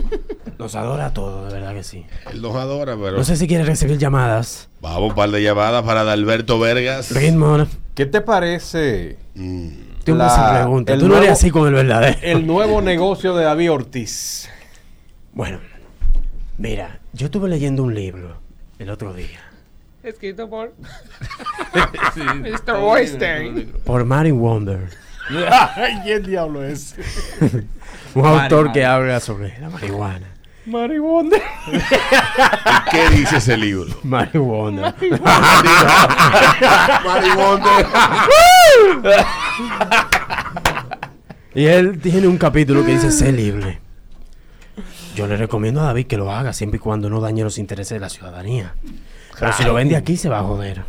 Nos 0.60 0.76
adora 0.76 1.06
a 1.08 1.14
todos, 1.14 1.48
de 1.54 1.60
verdad 1.60 1.74
que 1.74 1.84
sí. 1.84 2.06
Él 2.32 2.42
nos 2.42 2.54
adora, 2.56 2.96
pero... 3.02 3.18
No 3.18 3.24
sé 3.24 3.38
si 3.38 3.48
quieres 3.48 3.66
recibir 3.66 3.98
llamadas. 3.98 4.68
Vamos, 4.82 5.10
un 5.12 5.16
par 5.16 5.32
de 5.32 5.42
llamadas 5.42 5.84
para 5.84 6.02
Adalberto 6.02 6.60
Vergas. 6.60 7.12
Ritmo. 7.12 7.66
¿Qué 7.96 8.06
te 8.06 8.20
parece 8.22 9.18
Mm. 9.34 9.70
Tú 10.04 10.16
me 10.16 10.24
no 10.98 11.18
eres 11.18 11.32
así 11.32 11.50
con 11.52 11.68
el 11.68 11.74
verdadero. 11.74 12.18
el 12.22 12.46
nuevo 12.48 12.82
negocio 12.82 13.36
de 13.36 13.44
David 13.46 13.72
Ortiz? 13.72 14.50
Bueno, 15.38 15.60
Mira, 16.58 16.98
yo 17.14 17.28
estuve 17.28 17.48
leyendo 17.48 17.84
un 17.84 17.94
libro 17.94 18.42
el 18.80 18.90
otro 18.90 19.14
día 19.14 19.40
Escrito 20.02 20.50
por 20.50 20.74
Mr. 22.16 22.78
Weinstein. 22.82 23.72
por 23.86 24.04
Mary 24.04 24.32
Wonder, 24.32 24.90
¿Quién 26.04 26.24
diablo 26.24 26.64
es? 26.64 26.96
un 28.16 28.22
Mari- 28.24 28.40
autor 28.46 28.66
Mari. 28.68 28.80
que 28.80 28.86
habla 28.86 29.20
sobre 29.20 29.60
la 29.60 29.70
marihuana. 29.70 30.26
Mary 30.66 30.98
Wonder. 30.98 31.40
¿Qué 32.90 33.10
dice 33.16 33.38
ese 33.38 33.56
libro? 33.58 33.96
Mary 34.04 34.40
Wonder. 34.40 34.94
Marimonte. 37.06 37.70
Y 41.56 41.66
él 41.68 42.00
tiene 42.02 42.28
un 42.28 42.38
capítulo 42.40 42.84
que 42.86 42.94
dice 42.94 43.12
ser 43.12 43.34
libre. 43.36 43.80
Yo 45.18 45.26
le 45.28 45.36
recomiendo 45.36 45.82
a 45.82 45.86
David 45.86 46.06
que 46.06 46.16
lo 46.16 46.32
haga 46.32 46.54
siempre 46.54 46.78
y 46.78 46.80
cuando 46.80 47.10
no 47.10 47.20
dañe 47.20 47.44
los 47.44 47.58
intereses 47.58 47.96
de 47.96 48.00
la 48.00 48.10
ciudadanía. 48.10 48.76
Pero 49.40 49.52
si 49.54 49.64
lo 49.64 49.74
vende 49.74 49.96
aquí 49.96 50.16
se 50.16 50.30
va 50.30 50.40
a 50.40 50.44
joder. 50.44 50.84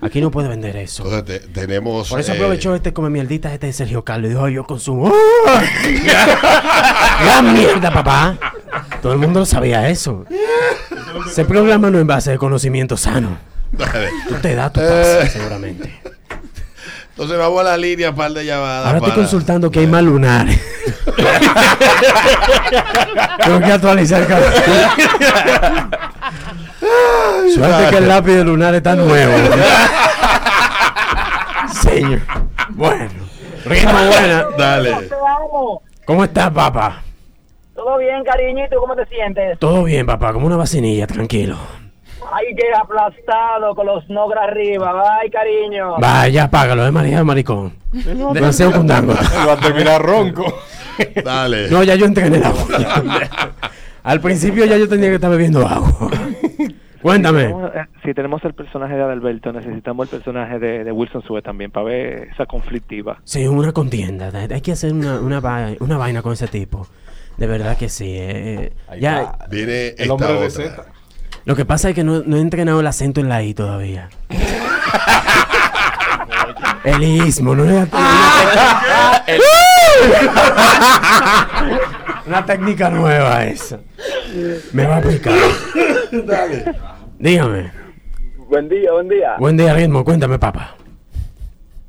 Aquí 0.00 0.20
no 0.20 0.32
puede 0.32 0.48
vender 0.48 0.74
eso. 0.76 1.04
Entonces 1.04 1.24
te- 1.42 1.48
tenemos. 1.48 2.08
Por 2.08 2.18
eso 2.18 2.32
eh, 2.32 2.34
aprovechó 2.34 2.74
este 2.74 2.92
come 2.92 3.08
mierdita 3.10 3.54
este 3.54 3.68
de 3.68 3.72
Sergio 3.72 4.02
Carlos 4.04 4.26
y 4.26 4.30
dijo, 4.34 4.44
"Ay, 4.44 4.54
yo 4.54 4.64
consumo. 4.64 5.12
¡Ah! 5.46 5.62
¡Gran 7.24 7.52
mierda, 7.54 7.92
papá! 7.92 8.36
Todo 9.00 9.12
el 9.12 9.18
mundo 9.20 9.38
lo 9.40 9.46
sabía 9.46 9.88
eso. 9.88 10.24
Ese 11.28 11.44
programa 11.44 11.88
no 11.90 11.98
en 12.00 12.06
base 12.08 12.32
de 12.32 12.38
conocimiento 12.38 12.96
sano. 12.96 13.38
dale. 13.72 14.08
Tú 14.28 14.34
te 14.42 14.54
das 14.56 14.72
tu 14.72 14.80
pase, 14.80 15.22
Eh. 15.22 15.28
seguramente. 15.28 16.00
Entonces 17.10 17.38
vamos 17.38 17.60
a 17.60 17.64
la 17.64 17.76
línea, 17.76 18.14
par 18.14 18.32
de 18.32 18.44
llamadas. 18.44 18.86
Ahora 18.86 18.98
estoy 18.98 19.12
consultando 19.12 19.70
que 19.70 19.80
hay 19.80 19.86
más 19.86 20.02
lunares. 20.02 20.60
Tengo 23.44 23.60
que 23.60 23.72
actualizar 23.72 24.22
el 24.22 24.28
calculador. 24.28 24.90
Suerte 27.54 27.90
que 27.90 27.96
el 27.96 28.08
lápiz 28.08 28.32
de 28.32 28.44
lunar 28.44 28.74
está 28.74 28.94
nuevo. 28.94 29.32
Señor. 31.82 32.20
Bueno. 32.70 33.10
Ritmo 33.64 33.92
buena. 33.92 34.46
Dale. 34.56 35.10
¿Cómo 36.04 36.24
estás, 36.24 36.50
papá? 36.50 37.02
Todo 37.74 37.98
bien, 37.98 38.22
cariñito, 38.24 38.78
¿cómo 38.78 38.94
te 38.94 39.06
sientes? 39.06 39.58
Todo 39.58 39.84
bien, 39.84 40.06
papá. 40.06 40.32
Como 40.32 40.46
una 40.46 40.56
vacinilla, 40.56 41.06
tranquilo. 41.06 41.56
Ay, 42.32 42.54
que 42.54 42.64
aplastado 42.74 43.74
con 43.74 43.86
los 43.86 44.08
nogras 44.08 44.44
arriba. 44.48 45.18
Ay, 45.20 45.30
cariño. 45.30 45.96
Vaya, 45.98 46.44
apágalo, 46.44 46.86
es 46.86 46.92
María 46.92 47.24
Maricón. 47.24 47.72
No 48.14 48.52
sea 48.52 48.68
un 48.68 48.74
cundango. 48.74 49.12
Va 49.48 49.52
a 49.54 49.56
terminar 49.56 50.00
ronco. 50.02 50.44
Dale. 51.24 51.68
No, 51.70 51.82
ya 51.82 51.94
yo 51.94 52.06
entrené 52.06 52.36
el 52.38 52.44
agua. 52.44 52.64
Al 54.02 54.20
principio 54.20 54.64
ya 54.64 54.76
yo 54.76 54.88
tenía 54.88 55.08
que 55.08 55.16
estar 55.16 55.30
bebiendo 55.30 55.66
agua. 55.66 56.10
Cuéntame. 57.02 57.44
Tenemos, 57.44 57.70
eh, 57.74 57.84
Si 58.04 58.12
tenemos 58.14 58.44
el 58.44 58.52
personaje 58.54 58.94
de 58.94 59.02
Adalberto, 59.02 59.52
necesitamos 59.52 60.04
el 60.12 60.18
personaje 60.18 60.58
de, 60.58 60.84
de 60.84 60.92
Wilson 60.92 61.22
Sue 61.22 61.40
también 61.40 61.70
para 61.70 61.84
ver 61.86 62.28
esa 62.32 62.44
conflictiva. 62.44 63.18
Sí, 63.24 63.46
una 63.46 63.72
contienda. 63.72 64.30
Hay 64.50 64.60
que 64.60 64.72
hacer 64.72 64.92
una, 64.92 65.18
una, 65.20 65.40
vai- 65.40 65.76
una 65.80 65.96
vaina 65.96 66.20
con 66.20 66.34
ese 66.34 66.46
tipo. 66.46 66.86
De 67.38 67.46
verdad 67.46 67.78
que 67.78 67.88
sí. 67.88 68.04
eh, 68.18 68.72
Ahí 68.88 69.00
ya. 69.00 69.32
Viene 69.50 69.88
El 69.88 69.94
esta 69.98 70.12
hombre 70.12 70.28
de 70.28 70.34
otra. 70.34 70.50
Z. 70.50 70.84
lo 71.50 71.56
que 71.56 71.64
pasa 71.64 71.88
es 71.88 71.96
que 71.96 72.04
no, 72.04 72.22
no 72.24 72.36
he 72.36 72.40
entrenado 72.40 72.78
el 72.78 72.86
acento 72.86 73.20
en 73.20 73.28
la 73.28 73.42
I 73.42 73.54
todavía. 73.54 74.08
el 76.84 77.02
ismo, 77.02 77.56
no 77.56 77.64
es 77.64 77.70
una 82.26 82.46
técnica 82.46 82.88
nueva 82.88 83.44
esa. 83.46 83.80
Me 84.72 84.86
va 84.86 84.98
a 84.98 85.00
picar. 85.00 85.34
Dígame. 87.18 87.72
Buen 88.48 88.68
día, 88.68 88.92
buen 88.92 89.08
día. 89.08 89.34
Buen 89.40 89.56
día, 89.56 89.74
ritmo. 89.74 90.04
Cuéntame, 90.04 90.38
papá. 90.38 90.76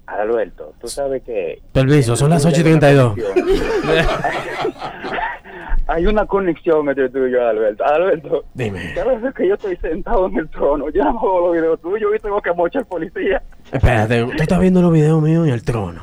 Alberto, 0.08 0.74
tú 0.82 0.88
sabes 0.88 1.22
que... 1.22 1.62
Permiso, 1.72 2.15
son 2.15 2.32
las 2.32 2.44
8 2.44 2.62
y 2.62 2.63
32. 2.63 3.15
Hay 5.93 6.05
una 6.05 6.25
conexión 6.25 6.88
entre 6.88 7.10
tú 7.10 7.25
y 7.25 7.31
yo, 7.31 7.45
Alberto. 7.45 7.83
Alberto, 7.86 8.45
Dime. 8.53 8.93
cada 8.95 9.15
vez 9.17 9.33
que 9.36 9.48
yo 9.48 9.55
estoy 9.55 9.75
sentado 9.77 10.27
en 10.27 10.38
el 10.38 10.50
trono, 10.50 10.89
yo 10.89 11.03
no 11.03 11.39
los 11.41 11.53
videos 11.53 11.81
tuyos 11.81 12.12
y 12.15 12.19
tengo 12.19 12.41
que 12.41 12.53
mochar 12.53 12.86
policía. 12.86 13.41
Espérate, 13.71 14.24
tú 14.24 14.41
estás 14.41 14.60
viendo 14.60 14.81
los 14.81 14.93
videos 14.93 15.21
míos 15.21 15.48
en 15.48 15.53
el 15.53 15.63
trono. 15.63 16.01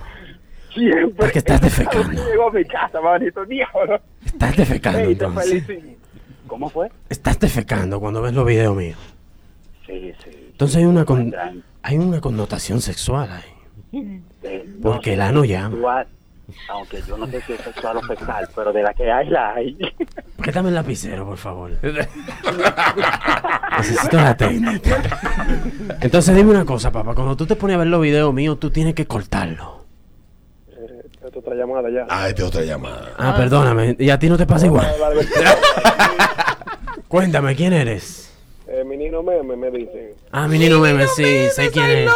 Siempre. 0.75 1.15
Porque 1.17 1.39
estás 1.39 1.61
defecando. 1.61 2.23
Llego 2.23 2.49
a 2.49 2.53
mi 2.53 2.65
casa, 2.65 3.01
manito, 3.01 3.45
diablo. 3.47 3.99
Estás 4.25 4.57
defecando 4.57 4.99
entonces. 5.01 5.65
¿Cómo 6.47 6.69
fue? 6.69 6.89
Estás 7.09 7.39
defecando 7.41 7.99
cuando 8.01 8.21
ves 8.23 8.35
los 8.35 8.45
videos 8.47 8.77
míos. 8.77 8.99
Sí, 9.87 10.13
sí. 10.23 10.31
Entonces 10.53 10.77
hay 10.77 10.85
una 10.85 11.05
con- 11.05 11.35
hay 11.83 11.97
una 11.99 12.21
connotación 12.21 12.81
sexual 12.81 13.29
ahí. 13.31 14.21
Porque 14.83 15.15
el 15.15 15.21
ano 15.23 15.45
llama. 15.45 16.07
Aunque 16.71 17.03
yo 17.07 17.17
no 17.19 17.27
sé 17.27 17.41
si 17.43 17.53
es 17.53 17.61
sexual 17.61 17.99
o 17.99 18.03
fecal, 18.03 18.49
pero 18.55 18.73
de 18.73 18.83
la 18.83 18.95
que 18.95 19.11
hay, 19.11 19.29
la 19.29 19.55
hay. 19.55 19.77
Préstame 20.37 20.69
el 20.69 20.75
lapicero, 20.75 21.27
por 21.27 21.37
favor. 21.37 21.71
Necesito 23.79 24.17
la 24.17 24.37
técnica. 24.37 25.03
Entonces 26.01 26.35
dime 26.35 26.51
una 26.51 26.65
cosa, 26.65 26.91
papá. 26.91 27.15
Cuando 27.15 27.37
tú 27.37 27.47
te 27.47 27.57
pones 27.57 27.77
a 27.77 27.79
ver 27.79 27.89
los 27.89 28.01
videos 28.01 28.33
míos, 28.33 28.59
tú 28.59 28.71
tienes 28.71 28.95
que 28.95 29.07
cortarlo. 29.07 29.85
Esta 31.25 31.39
otra 31.39 31.55
llamada 31.55 31.91
ya. 31.91 32.07
Ah, 32.09 32.29
esta 32.29 32.43
es 32.43 32.49
otra 32.49 32.63
llamada. 32.63 33.13
Ah, 33.19 33.35
perdóname. 33.37 33.97
¿Y 33.99 34.09
a 34.09 34.19
ti 34.19 34.29
no 34.29 34.39
te 34.39 34.47
pasa 34.47 34.67
igual? 34.67 34.87
Cuéntame, 37.09 37.55
¿quién 37.55 37.73
eres? 37.75 38.33
Eh, 38.67 38.85
mi 38.85 38.97
Nino 38.97 39.23
Meme 39.23 39.57
me 39.57 39.71
dicen. 39.71 40.13
Ah, 40.31 40.49
mi 40.49 40.59
Nino 40.59 40.79
Meme, 40.79 41.07
sí, 41.09 41.49
sé 41.51 41.71
quién 41.71 41.91
es. 41.91 42.11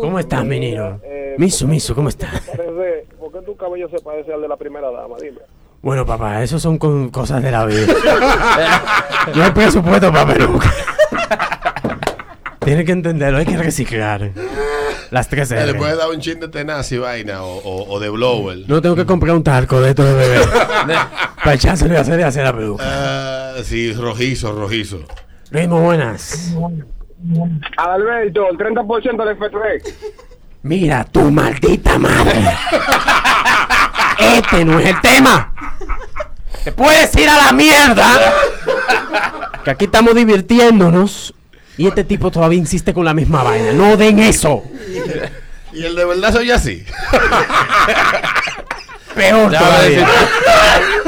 ¿Cómo 0.00 0.18
estás, 0.18 0.44
mi 0.44 0.60
Nino? 0.60 1.00
Eh, 1.02 1.34
Miso, 1.38 1.66
Miso, 1.68 1.94
¿cómo 1.94 2.08
estás? 2.08 2.40
Parece, 2.48 3.06
¿Por 3.16 3.17
qué 3.40 3.46
tu 3.46 3.56
cabello 3.56 3.88
se 3.88 3.98
parece 4.00 4.32
al 4.32 4.40
de 4.42 4.48
la 4.48 4.56
primera 4.56 4.90
dama? 4.90 5.16
Dime. 5.20 5.38
Bueno, 5.82 6.04
papá, 6.04 6.42
eso 6.42 6.58
son 6.58 6.76
con- 6.78 7.08
cosas 7.10 7.42
de 7.42 7.50
la 7.52 7.64
vida. 7.64 7.86
no 9.34 9.42
hay 9.44 9.50
presupuesto 9.52 10.12
para 10.12 10.26
peluca. 10.34 10.72
Tienes 12.60 12.84
que 12.84 12.92
entenderlo, 12.92 13.38
hay 13.38 13.46
que 13.46 13.56
reciclar. 13.56 14.32
Las 15.10 15.28
tres 15.28 15.50
Eh, 15.52 15.64
Le 15.66 15.74
puedes 15.74 15.94
R. 15.94 16.02
dar 16.02 16.10
un 16.10 16.20
chin 16.20 16.38
de 16.38 16.48
tenaz 16.48 16.92
y 16.92 16.98
vaina 16.98 17.42
o, 17.42 17.56
o, 17.58 17.94
o 17.94 18.00
de 18.00 18.10
blower. 18.10 18.58
No 18.66 18.82
tengo 18.82 18.94
que 18.94 19.06
comprar 19.06 19.34
un 19.34 19.42
talco 19.42 19.80
de 19.80 19.90
esto 19.90 20.04
de 20.04 20.12
bebé. 20.14 20.40
para 21.42 21.54
echárselo 21.54 21.94
y 21.94 21.96
hacer, 21.96 22.22
hacer 22.24 22.44
la 22.44 22.52
peluca. 22.52 22.84
Ah, 22.86 23.54
sí, 23.62 23.92
rojizo, 23.94 24.52
rojizo. 24.52 24.98
Ritmo, 25.50 25.80
buenas. 25.80 26.54
Alberto, 27.78 28.48
el 28.50 28.58
30% 28.58 29.24
del 29.24 29.36
FTV. 29.36 29.94
Mira, 30.62 31.04
tu 31.04 31.30
maldita 31.30 31.98
madre. 31.98 32.44
Este 34.18 34.64
no 34.64 34.78
es 34.80 34.86
el 34.86 35.00
tema. 35.00 35.52
Te 36.64 36.72
puedes 36.72 37.14
ir 37.16 37.28
a 37.28 37.36
la 37.36 37.52
mierda. 37.52 38.18
Que 39.64 39.70
aquí 39.70 39.84
estamos 39.86 40.14
divirtiéndonos. 40.14 41.34
Y 41.76 41.86
este 41.86 42.02
tipo 42.04 42.30
todavía 42.30 42.58
insiste 42.58 42.92
con 42.92 43.04
la 43.04 43.14
misma 43.14 43.42
vaina. 43.44 43.72
No 43.72 43.96
den 43.96 44.18
eso. 44.18 44.64
Y 45.72 45.84
el 45.84 45.94
de 45.94 46.04
verdad 46.04 46.32
soy 46.32 46.50
así. 46.50 46.84
Peor 49.14 49.50
Ya 49.52 49.58
todavía. 49.58 50.08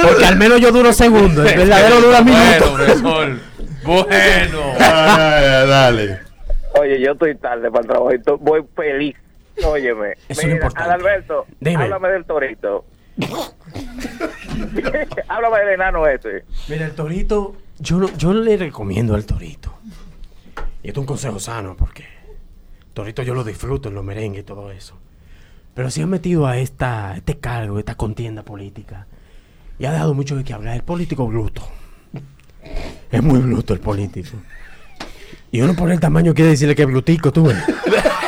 Porque 0.03 0.25
al 0.27 0.37
menos 0.37 0.61
yo 0.61 0.71
duro 0.73 0.93
segundos. 0.93 1.51
El 1.51 1.59
verdadero 1.59 2.01
dura 2.01 2.21
Bueno, 2.21 2.39
minutos. 2.41 2.71
profesor. 2.71 3.39
Bueno. 3.83 4.73
Ay, 4.79 5.67
dale. 5.69 6.21
Oye, 6.79 7.01
yo 7.01 7.13
estoy 7.13 7.35
tarde 7.37 7.69
para 7.71 7.83
el 7.83 7.87
trabajo 7.89 8.13
y 8.15 8.19
voy 8.39 8.63
feliz. 8.77 9.17
Óyeme. 9.65 10.13
Eso 10.29 10.43
es 10.43 10.49
importante. 10.49 10.91
Alberto, 10.93 11.47
Dime. 11.59 11.83
háblame 11.83 12.09
del 12.11 12.25
torito. 12.25 12.85
háblame 15.29 15.59
del 15.59 15.69
enano 15.75 16.07
ese. 16.07 16.45
Mira, 16.69 16.87
el 16.87 16.93
torito, 16.93 17.57
yo 17.79 17.99
no, 17.99 18.09
yo 18.17 18.33
le 18.33 18.57
recomiendo 18.57 19.15
al 19.15 19.25
torito. 19.25 19.75
Y 20.83 20.89
esto 20.89 21.01
es 21.01 21.03
un 21.03 21.07
consejo 21.07 21.39
sano 21.39 21.77
porque 21.77 22.05
torito 22.93 23.23
yo 23.23 23.35
lo 23.35 23.45
disfruto 23.45 23.89
en 23.89 23.95
los 23.95 24.05
merengues 24.05 24.41
y 24.41 24.45
todo 24.45 24.71
eso. 24.71 24.97
Pero 25.75 25.91
si 25.91 26.03
han 26.03 26.11
metido 26.11 26.47
a 26.47 26.59
esta, 26.59 27.17
este 27.17 27.39
cargo, 27.39 27.79
esta 27.79 27.95
contienda 27.95 28.43
política, 28.43 29.07
y 29.79 29.87
ha 29.87 29.93
dado 29.93 30.13
mucho 30.13 30.37
de 30.37 30.45
qué 30.45 30.53
hablar. 30.53 30.77
El 30.77 30.83
político 30.83 31.27
bruto. 31.27 31.63
Es 33.11 33.23
muy 33.23 33.41
bruto 33.41 33.73
el 33.73 33.81
político. 33.81 34.37
Y 35.51 35.63
uno 35.63 35.75
por 35.75 35.91
el 35.91 35.99
tamaño 35.99 36.35
quiere 36.35 36.51
decirle 36.51 36.75
que 36.75 36.83
es 36.83 36.89
brutico, 36.89 37.33
tú 37.33 37.45
ves. 37.45 37.57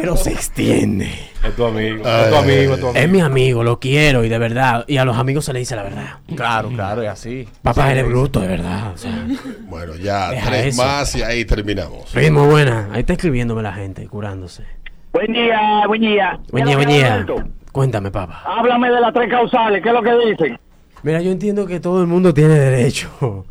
Pero 0.00 0.16
se 0.16 0.30
extiende. 0.32 1.10
Es 1.44 1.54
tu 1.56 1.64
amigo. 1.64 2.02
Ay, 2.06 2.22
es 2.24 2.30
tu 2.30 2.36
amigo, 2.36 2.74
es 2.74 2.80
tu 2.80 2.86
amigo. 2.88 3.04
Es 3.04 3.08
mi 3.10 3.20
amigo, 3.20 3.64
lo 3.64 3.78
quiero 3.80 4.24
y 4.24 4.28
de 4.28 4.38
verdad. 4.38 4.84
Y 4.86 4.96
a 4.98 5.04
los 5.04 5.16
amigos 5.16 5.44
se 5.44 5.52
le 5.52 5.58
dice 5.60 5.74
la 5.76 5.82
verdad. 5.82 6.18
Claro, 6.34 6.68
claro, 6.70 7.02
es 7.02 7.08
así. 7.08 7.48
Papá, 7.62 7.90
eres 7.92 8.06
bruto, 8.06 8.40
de 8.40 8.48
verdad. 8.48 8.92
O 8.92 8.96
sea, 8.98 9.26
Bueno, 9.62 9.96
ya 9.96 10.30
tres 10.46 10.66
eso. 10.74 10.82
más 10.84 11.14
y 11.16 11.22
ahí 11.22 11.44
terminamos. 11.44 12.12
ritmo 12.14 12.46
buena. 12.46 12.88
Ahí 12.92 13.00
está 13.00 13.14
escribiéndome 13.14 13.62
la 13.62 13.72
gente, 13.72 14.06
curándose. 14.06 14.64
Buen 15.12 15.32
día, 15.32 15.86
buen 15.86 16.00
día. 16.00 16.38
Buen 16.50 16.64
día, 16.66 16.76
buen 16.76 16.88
día. 16.88 17.26
Cuéntame, 17.72 18.10
papá. 18.10 18.42
Háblame 18.44 18.90
de 18.90 19.00
las 19.00 19.12
tres 19.12 19.30
causales, 19.30 19.82
¿qué 19.82 19.88
es 19.88 19.94
lo 19.94 20.02
que 20.02 20.12
dicen? 20.30 20.58
Mira, 21.02 21.20
yo 21.20 21.30
entiendo 21.30 21.66
que 21.66 21.80
todo 21.80 22.00
el 22.00 22.06
mundo 22.08 22.34
tiene 22.34 22.54
derecho 22.54 23.46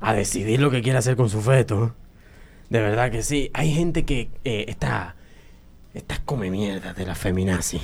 a 0.00 0.12
decidir 0.14 0.60
lo 0.60 0.70
que 0.70 0.80
quiere 0.82 0.98
hacer 0.98 1.16
con 1.16 1.28
su 1.28 1.40
feto. 1.40 1.94
De 2.70 2.80
verdad 2.80 3.10
que 3.10 3.22
sí. 3.22 3.50
Hay 3.52 3.72
gente 3.72 4.04
que 4.04 4.30
eh, 4.44 4.64
está. 4.68 5.16
Estas 5.94 6.18
come 6.18 6.50
mierda 6.50 6.92
de 6.92 7.06
la 7.06 7.14
feminazi. 7.14 7.80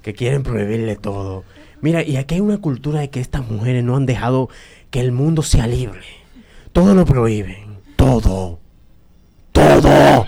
Que 0.00 0.14
quieren 0.14 0.44
prohibirle 0.44 0.94
todo. 0.96 1.44
Mira, 1.80 2.02
y 2.02 2.16
aquí 2.16 2.36
hay 2.36 2.40
una 2.40 2.58
cultura 2.58 3.00
de 3.00 3.10
que 3.10 3.20
estas 3.20 3.46
mujeres 3.50 3.82
no 3.82 3.96
han 3.96 4.06
dejado 4.06 4.48
que 4.90 5.00
el 5.00 5.10
mundo 5.10 5.42
sea 5.42 5.66
libre. 5.66 6.04
Todo 6.72 6.94
lo 6.94 7.04
prohíben. 7.04 7.80
Todo. 7.96 8.60
Todo. 9.52 10.26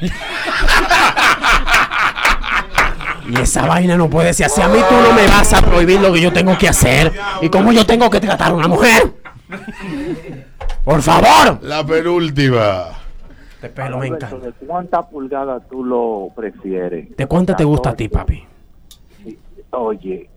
Y 3.29 3.41
esa 3.41 3.67
vaina 3.67 3.97
no 3.97 4.11
puede 4.11 4.35
ser 4.35 4.47
así. 4.47 4.61
A 4.61 4.69
mí 4.69 4.79
tú 4.89 4.95
no 4.95 5.13
me 5.15 5.27
vas 5.29 5.53
a 5.53 5.63
prohibir 5.63 6.01
lo 6.01 6.13
que 6.13 6.21
yo 6.21 6.33
tengo 6.33 6.59
que 6.59 6.69
hacer. 6.69 7.13
Y 7.41 7.49
cómo 7.49 7.73
yo 7.73 7.87
tengo 7.87 8.11
que 8.11 8.21
tratar 8.21 8.51
a 8.51 8.55
una 8.55 8.69
mujer. 8.69 9.15
Por 10.85 11.01
favor. 11.01 11.61
La 11.63 11.87
penúltima. 11.87 13.02
Este 13.63 13.81
pelo 13.81 13.99
me 13.99 14.09
encanta. 14.09 14.39
¿De 14.39 14.53
cuántas 14.67 15.07
pulgadas 15.07 15.63
tú 15.69 15.85
lo 15.85 16.31
prefieres? 16.35 17.17
¿De 17.17 17.27
cuánta 17.27 17.55
te 17.55 17.63
gusta 17.63 17.91
a 17.91 17.95
ti, 17.95 18.09
papi? 18.09 18.43
Oye, 19.71 20.29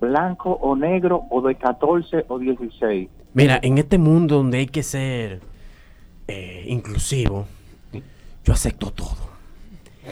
¿blanco 0.00 0.50
o 0.60 0.74
negro 0.74 1.26
o 1.30 1.40
de 1.42 1.54
14 1.54 2.24
o 2.26 2.38
16? 2.40 3.08
Mira, 3.34 3.60
en 3.62 3.78
este 3.78 3.98
mundo 3.98 4.38
donde 4.38 4.58
hay 4.58 4.66
que 4.66 4.82
ser 4.82 5.40
eh, 6.26 6.64
inclusivo, 6.66 7.46
yo 8.42 8.52
acepto 8.52 8.90
todo. 8.90 9.30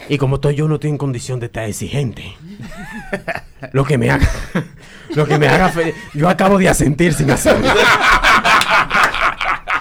Y 0.07 0.17
como 0.17 0.35
estoy 0.35 0.55
yo 0.55 0.69
no 0.69 0.75
estoy 0.75 0.91
en 0.91 0.97
condición 0.97 1.41
de 1.41 1.47
estar 1.47 1.65
exigente. 1.65 2.23
Lo 3.73 3.83
que 3.83 3.97
me 3.97 4.09
haga, 4.11 4.29
lo 5.13 5.25
que 5.25 5.37
me 5.37 5.49
haga 5.49 5.67
feliz. 5.67 5.93
Yo 6.13 6.29
acabo 6.29 6.57
de 6.57 6.69
asentir 6.69 7.13
sin 7.13 7.29
hacerlo. 7.31 7.67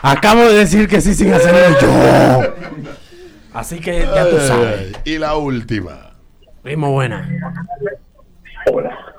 Acabo 0.02 0.43
de 0.43 0.55
decir 0.59 0.88
que 0.88 1.00
sí 1.00 1.14
sin 1.14 1.33
hacerlo 1.33 1.78
yo. 1.81 2.55
Así 3.52 3.81
que 3.81 4.00
ya 4.00 4.28
tú 4.31 4.37
sabes. 4.38 4.93
Y 5.05 5.19
la 5.19 5.37
última. 5.37 6.12
Primo 6.62 6.93
buena. 6.93 7.28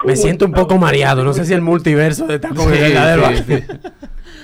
Me 0.05 0.15
siento 0.15 0.45
un 0.45 0.51
poco 0.53 0.77
mareado. 0.77 1.23
No 1.23 1.33
sé 1.33 1.45
si 1.45 1.53
el 1.53 1.61
multiverso 1.61 2.27
de 2.27 2.35
estar 2.35 2.53
con 2.53 2.69
el 2.71 2.75
Sí, 2.75 2.81
verdadero. 2.81 3.27
sí, 3.29 3.43
sí. 3.47 3.63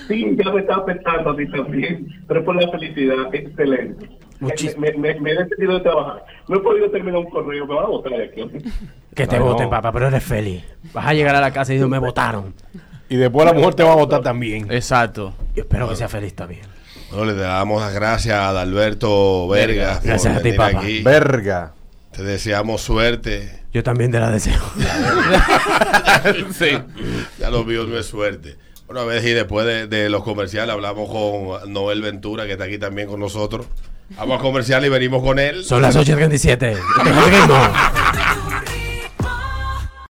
Sí, 0.08 0.36
ya 0.44 0.52
me 0.52 0.60
estaba 0.60 0.84
pensando 0.84 1.30
a 1.30 1.36
ti 1.36 1.48
también, 1.50 2.06
pero 2.28 2.44
por 2.44 2.54
la 2.62 2.70
felicidad, 2.70 3.16
excelente. 3.32 4.08
Muchis- 4.40 4.76
Me, 4.76 4.92
me, 4.92 5.18
me 5.18 5.30
he 5.32 5.34
decidido 5.44 5.74
de 5.74 5.80
trabajar. 5.80 6.24
No 6.48 6.56
he 6.58 6.60
podido 6.60 6.90
terminar 6.90 7.18
un 7.18 7.30
correo, 7.30 7.66
me 7.66 7.74
van 7.74 7.84
a 7.86 7.88
botar 7.88 8.12
de 8.12 8.24
aquí. 8.24 8.42
Que 9.14 9.26
te 9.26 9.38
No. 9.38 9.46
voten, 9.46 9.68
papá, 9.70 9.90
pero 9.92 10.06
eres 10.08 10.22
feliz. 10.22 10.62
Vas 10.92 11.06
a 11.06 11.14
llegar 11.14 11.34
a 11.34 11.40
la 11.40 11.50
casa 11.52 11.72
y 11.72 11.76
dices, 11.76 11.88
me 11.90 11.98
votaron. 11.98 12.54
Y 13.08 13.16
después 13.16 13.46
la 13.46 13.52
mujer 13.52 13.74
te 13.74 13.82
va 13.82 13.92
a 13.92 13.96
votar 13.96 14.20
también. 14.22 14.70
Exacto. 14.70 15.32
Yo 15.56 15.62
espero 15.62 15.88
que 15.88 15.96
sea 15.96 16.08
feliz 16.08 16.34
también. 16.34 16.60
Bueno, 17.10 17.24
le 17.26 17.34
damos 17.34 17.80
las 17.82 17.92
gracias 17.94 18.34
a 18.34 18.50
Adalberto 18.50 19.48
Verga. 19.48 19.94
por 19.98 20.04
Gracias 20.06 20.34
a 20.34 20.38
ti, 20.38 20.42
venir 20.44 20.56
papá. 20.58 20.78
aquí. 20.80 21.02
Verga. 21.02 21.72
Te 22.12 22.22
deseamos 22.22 22.82
suerte. 22.82 23.62
Yo 23.72 23.82
también 23.82 24.10
te 24.12 24.20
la 24.20 24.30
deseo. 24.30 24.60
sí. 26.58 26.78
Ya 27.38 27.50
lo 27.50 27.64
mío 27.64 27.84
no 27.84 27.98
es 27.98 28.06
suerte. 28.06 28.56
Bueno, 28.86 29.00
a 29.00 29.04
ver 29.04 29.20
si 29.22 29.30
después 29.32 29.66
de, 29.66 29.86
de 29.86 30.08
los 30.08 30.22
comerciales 30.22 30.72
hablamos 30.72 31.10
con 31.10 31.72
Noel 31.72 32.02
Ventura, 32.02 32.46
que 32.46 32.52
está 32.52 32.64
aquí 32.64 32.78
también 32.78 33.08
con 33.08 33.18
nosotros. 33.20 33.66
Vamos 34.16 34.38
a 34.38 34.42
comercial 34.42 34.84
y 34.84 34.88
venimos 34.88 35.22
con 35.22 35.38
él. 35.38 35.64
Son 35.64 35.82
las 35.82 35.96
8.37. 35.96 36.76